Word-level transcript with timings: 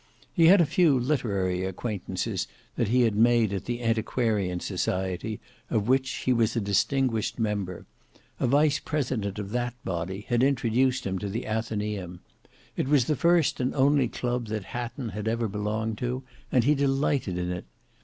He 0.33 0.47
had 0.47 0.59
a 0.61 0.65
few 0.65 0.99
literary 0.99 1.63
acquaintances 1.63 2.47
that 2.75 2.87
he 2.87 3.01
had 3.03 3.13
made 3.15 3.53
at 3.53 3.65
the 3.65 3.83
Antiquarian 3.83 4.59
Society, 4.59 5.39
of 5.69 5.87
which 5.87 6.09
he 6.25 6.33
was 6.33 6.55
a 6.55 6.59
distinguished 6.59 7.37
member; 7.37 7.85
a 8.39 8.47
vice 8.47 8.79
president 8.79 9.37
of 9.37 9.51
that 9.51 9.75
body 9.85 10.21
had 10.27 10.41
introduced 10.41 11.05
him 11.05 11.19
to 11.19 11.29
the 11.29 11.45
Athenaeum. 11.45 12.21
It 12.75 12.87
was 12.87 13.05
the 13.05 13.15
first 13.15 13.59
and 13.59 13.75
only 13.75 14.07
club 14.07 14.47
that 14.47 14.63
Hatton 14.73 15.09
had 15.09 15.27
ever 15.27 15.47
belonged 15.47 15.99
to, 15.99 16.23
and 16.51 16.63
he 16.63 16.73
delighted 16.73 17.37
in 17.37 17.51
it. 17.51 17.65